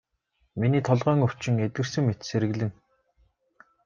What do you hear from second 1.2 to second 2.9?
өвчин эдгэрсэн мэт сэргэлэн.